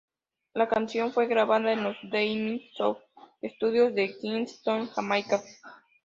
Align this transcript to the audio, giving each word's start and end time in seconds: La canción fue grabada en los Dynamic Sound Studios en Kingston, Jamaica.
La 0.55 0.67
canción 0.67 1.13
fue 1.13 1.27
grabada 1.27 1.71
en 1.73 1.83
los 1.83 1.95
Dynamic 2.01 2.71
Sound 2.73 2.97
Studios 3.55 3.93
en 3.95 4.11
Kingston, 4.17 4.87
Jamaica. 4.87 5.43